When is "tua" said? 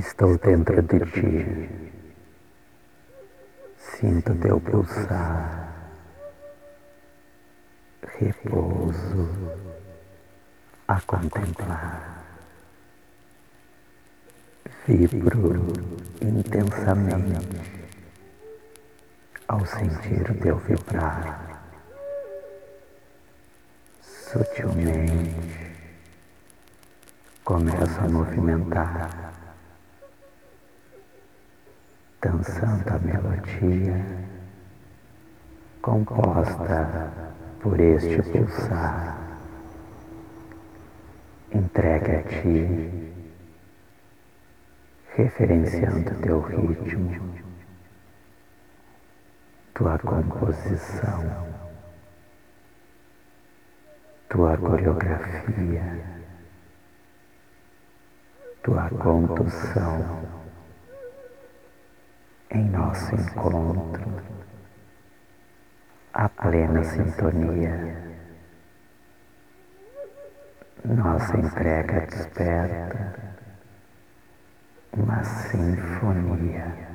49.74-49.98, 54.28-54.56, 58.62-58.90